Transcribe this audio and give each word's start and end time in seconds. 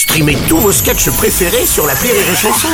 Streamez 0.00 0.38
tous 0.48 0.56
vos 0.56 0.72
sketchs 0.72 1.10
préférés 1.10 1.66
sur 1.66 1.86
la 1.86 1.92
Rire 1.92 2.14
et 2.14 2.34
Chanson. 2.34 2.68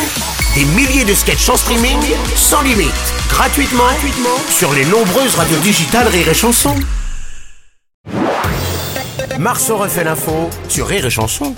Des 0.54 0.64
milliers 0.64 1.04
de 1.04 1.12
sketchs 1.12 1.48
en 1.48 1.56
streaming, 1.56 1.98
sans 2.36 2.62
limite, 2.62 2.92
gratuitement, 3.28 3.82
gratuitement 3.82 4.38
sur 4.48 4.72
les 4.72 4.84
nombreuses 4.84 5.34
radios 5.34 5.58
digitales 5.58 6.06
Rire 6.06 6.28
et 6.28 6.34
Chanson. 6.34 6.76
Marceau 9.40 9.76
refait 9.76 10.04
l'info 10.04 10.48
sur 10.68 10.86
Rire 10.86 11.04
et 11.04 11.10
Chanson. 11.10 11.52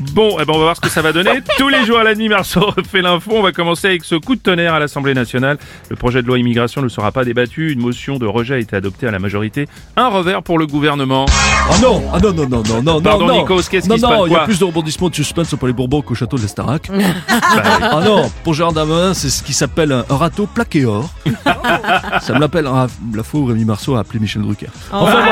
Bon, 0.00 0.36
eh 0.40 0.44
ben 0.44 0.54
on 0.54 0.58
va 0.58 0.64
voir 0.64 0.76
ce 0.76 0.80
que 0.80 0.88
ça 0.88 1.02
va 1.02 1.12
donner. 1.12 1.42
Tous 1.58 1.68
les 1.68 1.84
jours 1.84 1.98
à 1.98 2.04
la 2.04 2.14
nuit, 2.14 2.28
Marceau 2.28 2.60
refait 2.60 3.02
l'info. 3.02 3.32
On 3.34 3.42
va 3.42 3.52
commencer 3.52 3.88
avec 3.88 4.04
ce 4.04 4.14
coup 4.14 4.34
de 4.34 4.40
tonnerre 4.40 4.74
à 4.74 4.78
l'Assemblée 4.78 5.12
nationale. 5.12 5.58
Le 5.90 5.96
projet 5.96 6.22
de 6.22 6.26
loi 6.26 6.38
immigration 6.38 6.80
ne 6.80 6.88
sera 6.88 7.12
pas 7.12 7.24
débattu. 7.24 7.72
Une 7.72 7.80
motion 7.80 8.16
de 8.16 8.26
rejet 8.26 8.54
a 8.54 8.58
été 8.58 8.76
adoptée 8.76 9.06
à 9.06 9.10
la 9.10 9.18
majorité. 9.18 9.68
Un 9.96 10.08
revers 10.08 10.42
pour 10.42 10.58
le 10.58 10.66
gouvernement. 10.66 11.26
Ah 11.28 11.78
non, 11.82 12.02
ah 12.12 12.18
non, 12.18 12.32
non, 12.32 12.48
non, 12.48 12.62
non, 12.62 12.82
non, 12.82 13.02
Pardon, 13.02 13.26
non, 13.26 13.34
non. 13.34 13.40
Nikos, 13.42 13.62
qu'est-ce 13.70 13.88
non, 13.88 13.96
qui 13.96 14.00
se 14.00 14.06
non, 14.06 14.12
passe, 14.12 14.20
il 14.26 14.32
y 14.32 14.36
a 14.36 14.44
plus 14.44 14.58
de 14.58 14.64
rebondissements 14.64 15.08
de 15.10 15.14
suspense 15.14 15.54
pour 15.54 15.66
les 15.66 15.74
Bourbons 15.74 16.00
qu'au 16.00 16.14
château 16.14 16.36
de 16.36 16.42
l'Estarac. 16.42 16.90
ah 17.46 18.00
non, 18.02 18.30
pour 18.42 18.54
Gérard 18.54 18.72
Darmanin, 18.72 19.12
c'est 19.12 19.28
ce 19.28 19.42
qui 19.42 19.52
s'appelle 19.52 19.92
un 19.92 20.16
râteau 20.16 20.46
plaqué 20.46 20.86
or. 20.86 21.10
Ça 22.22 22.32
me 22.32 22.40
l'appelle 22.40 22.66
ah, 22.66 22.86
la 23.14 23.22
fois 23.22 23.40
où 23.40 23.44
Rémi 23.44 23.64
Marceau 23.64 23.96
a 23.96 24.00
appelé 24.00 24.18
Michel 24.18 24.42
Drucker. 24.42 24.68
Enfin 24.90 25.22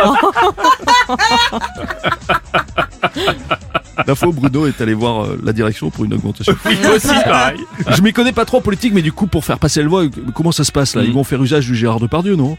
bref. 3.15 3.59
La 4.07 4.15
fois 4.15 4.29
où 4.29 4.33
Bruno 4.33 4.67
est 4.67 4.81
allé 4.81 4.95
voir 4.95 5.25
euh, 5.25 5.39
la 5.43 5.53
direction 5.53 5.91
pour 5.91 6.05
une 6.05 6.15
augmentation. 6.15 6.55
Oui, 6.65 6.77
aussi, 6.95 7.09
pareil. 7.25 7.59
Je 7.91 8.01
m'y 8.03 8.13
connais 8.13 8.33
pas 8.33 8.45
trop 8.45 8.59
en 8.59 8.61
politique, 8.61 8.93
mais 8.95 9.03
du 9.03 9.13
coup, 9.13 9.27
pour 9.27 9.45
faire 9.45 9.59
passer 9.59 9.81
la 9.81 9.87
loi, 9.87 10.05
comment 10.35 10.53
ça 10.53 10.65
se 10.65 10.73
passe 10.73 10.95
là? 10.95 11.03
Ils 11.03 11.13
vont 11.13 11.25
faire 11.25 11.43
usage 11.43 11.67
du 11.67 11.75
Gérard 11.77 12.01
Depardieu, 12.01 12.37
non? 12.37 12.57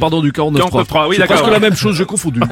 Pardon, 0.00 0.20
du 0.20 0.32
49.3. 0.32 0.70
49.3, 0.70 1.08
oui, 1.08 1.16
C'est 1.16 1.20
d'accord. 1.22 1.36
presque 1.38 1.52
la 1.52 1.60
même 1.60 1.74
chose, 1.76 1.96
j'ai 1.96 2.04
confondu. 2.06 2.40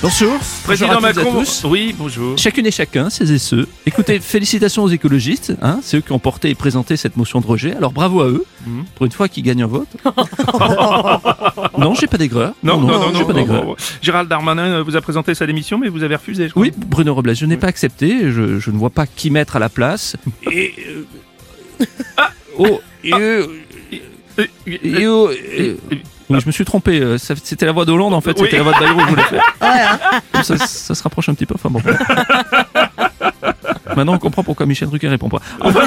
Bonjour. 0.00 0.38
Président 0.64 0.88
Bonjour 0.94 1.04
à 1.06 1.08
toutes 1.12 1.16
et 1.18 1.20
à 1.20 1.24
Macron. 1.24 1.40
tous. 1.40 1.64
Oui, 1.64 1.92
bonjour. 1.98 2.38
Chacune 2.38 2.66
et 2.66 2.70
chacun, 2.70 3.10
ces 3.10 3.32
et 3.32 3.38
ceux. 3.38 3.66
Écoutez, 3.84 4.20
félicitations 4.20 4.84
aux 4.84 4.88
écologistes, 4.88 5.54
hein, 5.60 5.80
c'est 5.82 5.96
eux 5.96 6.00
qui 6.00 6.12
ont 6.12 6.20
porté 6.20 6.50
et 6.50 6.54
présenté 6.54 6.96
cette 6.96 7.16
motion 7.16 7.40
de 7.40 7.46
rejet. 7.46 7.74
Alors 7.74 7.90
bravo 7.92 8.20
à 8.20 8.26
eux, 8.28 8.44
Mhm. 8.66 8.84
pour 8.94 9.06
une 9.06 9.12
fois 9.12 9.28
qu'ils 9.28 9.42
gagnent 9.44 9.62
un 9.64 9.66
vote. 9.66 9.88
Non, 11.78 11.94
j'ai 11.94 12.06
pas 12.06 12.18
d'aigreur. 12.18 12.54
Non, 12.62 12.78
non, 12.80 12.98
non, 12.98 13.12
non. 13.12 13.24
pas 13.24 13.32
d'aigreur. 13.32 13.76
Gérald 14.02 14.28
Darmanin 14.28 14.78
euh, 14.78 14.82
vous 14.82 14.96
a 14.96 15.00
présenté 15.00 15.34
sa 15.34 15.46
démission, 15.46 15.78
mais 15.78 15.88
vous 15.88 16.02
avez 16.02 16.16
refusé. 16.16 16.46
je 16.48 16.50
crois. 16.52 16.62
Oui, 16.62 16.72
Bruno 16.76 17.14
Robles, 17.14 17.34
je 17.34 17.46
n'ai 17.46 17.56
pas 17.56 17.68
accepté, 17.68 18.30
je, 18.32 18.58
je 18.58 18.70
ne 18.70 18.76
vois 18.76 18.90
pas 18.90 19.06
qui 19.06 19.30
mettre 19.30 19.56
à 19.56 19.58
la 19.58 19.68
place. 19.68 20.16
Et. 20.50 20.74
euh, 20.88 21.04
Oh, 22.58 22.80
et, 23.04 23.14
euh, 23.14 23.46
Euh, 24.38 24.46
et, 24.66 25.06
oh, 25.06 25.28
euh, 25.30 25.74
oui, 26.30 26.40
je 26.40 26.46
me 26.46 26.50
suis 26.52 26.64
trompé, 26.64 27.16
c'était 27.18 27.66
la 27.66 27.72
voix 27.72 27.84
d'Hollande 27.84 28.14
en 28.14 28.20
fait, 28.20 28.32
Oui. 28.38 28.44
c'était 28.44 28.56
la 28.58 28.62
voix 28.64 28.72
de 28.74 28.78
Bayrou 28.80 28.98
que 29.00 29.04
je 29.04 29.10
voulais 29.10 29.22
faire. 29.22 29.42
Comme 30.32 30.42
ça, 30.42 30.56
ça 30.58 30.94
se 30.94 31.02
rapproche 31.02 31.28
un 31.28 31.34
petit 31.34 31.46
peu, 31.46 31.54
enfin 31.54 31.70
bon. 31.70 31.80
Maintenant, 33.96 34.14
on 34.14 34.18
comprend 34.18 34.42
pourquoi 34.44 34.66
Michel 34.66 34.88
Drucker 34.88 35.08
répond 35.08 35.28
pas. 35.28 35.40
Enfin, 35.60 35.80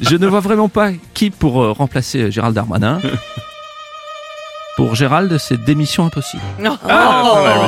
je 0.00 0.16
ne 0.16 0.26
vois 0.26 0.40
vraiment 0.40 0.68
pas 0.68 0.90
qui 1.14 1.30
pour 1.30 1.54
remplacer 1.76 2.30
Gérald 2.30 2.54
Darmanin. 2.54 3.00
Pour 4.76 4.94
Gérald, 4.94 5.38
c'est 5.38 5.56
démission 5.64 6.04
impossible. 6.06 6.42
Ah, 6.88 7.22
pas 7.34 7.42
mal, 7.42 7.58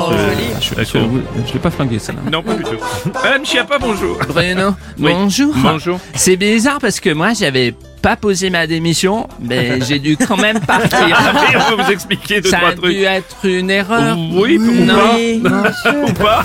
monsieur. 0.59 0.59
Je, 0.61 0.75
D'accord. 0.75 1.11
je 1.47 1.53
l'ai 1.55 1.59
pas 1.59 1.71
flingué, 1.71 1.99
ça. 1.99 2.13
Non, 2.31 2.43
pas 2.43 2.55
du 2.55 2.63
tout. 2.65 2.77
Madame 3.15 3.45
Chiappa, 3.47 3.79
bonjour. 3.79 4.19
Bruno, 4.29 4.71
Oui. 4.99 5.13
bonjour. 5.13 5.55
Bonjour. 5.57 6.01
C'est 6.15 6.37
bizarre 6.37 6.79
parce 6.81 7.01
que 7.01 7.11
moi 7.11 7.33
j'avais 7.33 7.75
pas 8.03 8.17
posé 8.17 8.51
ma 8.51 8.67
démission, 8.67 9.27
mais 9.41 9.81
j'ai 9.89 9.99
dû 9.99 10.17
quand 10.19 10.37
même 10.37 10.61
partir. 10.61 11.09
Et 11.09 11.57
on 11.73 11.77
va 11.77 11.85
vous 11.85 11.91
expliquer 11.91 12.41
deux, 12.43 12.51
Ça 12.51 12.59
trois 12.59 12.71
a 12.71 12.75
trucs. 12.75 12.95
dû 12.95 13.03
être 13.05 13.37
une 13.45 13.71
erreur. 13.71 14.17
Oui, 14.35 14.59
ou 14.59 14.85
non. 14.85 15.41
pas. 15.43 15.93
Ou 16.09 16.13
pas. 16.13 16.45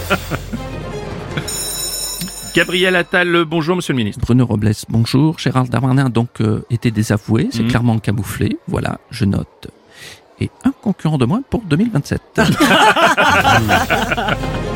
Gabriel 2.55 2.95
Attal, 2.95 3.45
bonjour, 3.45 3.75
monsieur 3.75 3.93
le 3.93 3.97
ministre. 3.97 4.21
Bruno 4.23 4.45
Robles, 4.45 4.71
bonjour. 4.87 5.39
Gérald 5.39 5.69
Darmanin 5.69 6.05
a 6.05 6.09
donc 6.09 6.29
euh, 6.39 6.61
été 6.69 6.91
désavoué, 6.91 7.49
c'est 7.51 7.63
Mhm. 7.63 7.67
clairement 7.69 7.97
camouflé. 7.99 8.57
Voilà, 8.67 8.99
je 9.09 9.25
note 9.25 9.67
et 10.39 10.49
un 10.63 10.71
concurrent 10.81 11.17
de 11.17 11.25
moins 11.25 11.41
pour 11.49 11.61
2027. 11.61 12.21